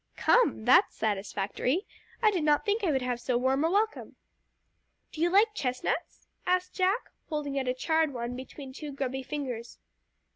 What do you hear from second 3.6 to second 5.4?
a welcome!" "Do you